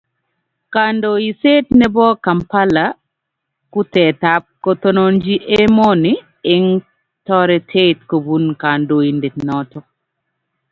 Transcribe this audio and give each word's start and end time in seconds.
kandoiset 0.73 1.65
nebo 1.79 2.05
Kampala 2.25 2.85
kutetat 3.73 4.43
kotononji 4.63 5.35
emoni 5.59 6.11
eng 6.53 6.67
toretet 7.27 7.97
kobun 8.09 8.43
kandoindet 8.61 9.35
noto 9.47 9.79